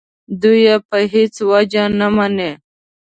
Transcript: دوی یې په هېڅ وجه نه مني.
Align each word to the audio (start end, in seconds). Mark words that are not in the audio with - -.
دوی 0.41 0.59
یې 0.67 0.75
په 0.89 0.97
هېڅ 1.13 1.33
وجه 1.51 1.83
نه 1.99 2.07
مني. 2.15 2.51